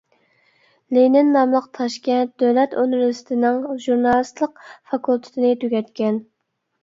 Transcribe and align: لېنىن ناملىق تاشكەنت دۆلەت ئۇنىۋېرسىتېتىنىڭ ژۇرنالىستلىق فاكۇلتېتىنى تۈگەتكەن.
لېنىن 0.97 1.27
ناملىق 1.33 1.65
تاشكەنت 1.79 2.31
دۆلەت 2.43 2.73
ئۇنىۋېرسىتېتىنىڭ 2.83 3.61
ژۇرنالىستلىق 3.85 4.57
فاكۇلتېتىنى 4.71 5.53
تۈگەتكەن. 5.65 6.19